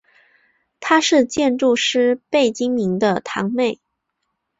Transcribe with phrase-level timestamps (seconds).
[0.79, 3.79] 她是建筑师贝聿铭的堂妹。